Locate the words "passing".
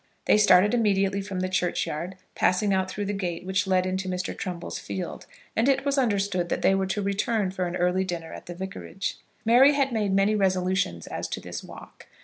2.33-2.73